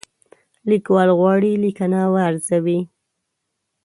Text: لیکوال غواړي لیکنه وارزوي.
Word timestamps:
لیکوال 0.69 1.09
غواړي 1.19 1.51
لیکنه 1.65 1.99
وارزوي. 2.13 2.79